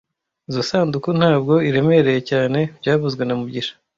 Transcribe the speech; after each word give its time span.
Izoi 0.49 0.65
sanduku 0.69 1.09
ntabwo 1.19 1.53
iremereye 1.69 2.21
cyane 2.29 2.59
byavuzwe 2.79 3.21
na 3.25 3.33
mugisha 3.39 3.73